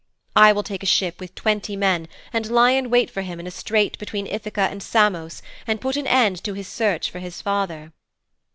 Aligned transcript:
I 0.35 0.51
will 0.51 0.63
take 0.63 0.81
a 0.81 0.87
ship 0.87 1.19
with 1.19 1.35
twenty 1.35 1.75
men, 1.75 2.07
and 2.33 2.49
lie 2.49 2.71
in 2.71 2.89
wait 2.89 3.11
for 3.11 3.21
him 3.21 3.39
in 3.39 3.45
a 3.45 3.51
strait 3.51 3.99
between 3.99 4.25
Ithaka 4.25 4.61
and 4.71 4.81
Samos, 4.81 5.43
and 5.67 5.79
put 5.79 5.95
an 5.95 6.07
end 6.07 6.43
to 6.43 6.55
his 6.55 6.67
search 6.67 7.11
for 7.11 7.19
his 7.19 7.39
father.' 7.39 7.93